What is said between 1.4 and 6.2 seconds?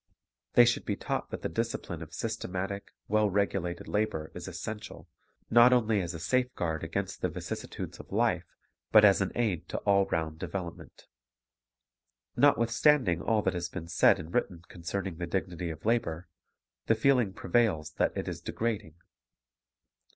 the discipline of systematic, well regulated labor is essential, not only as a